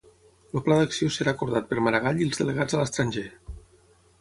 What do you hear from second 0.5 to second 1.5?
El pla d'acció serà